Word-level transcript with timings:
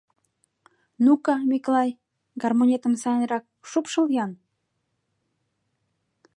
—Ну-ка, 1.05 1.35
Миклай, 1.49 1.89
гармонетым 2.41 2.93
сайынрак 3.01 3.43
шупшыл-ян. 3.69 4.31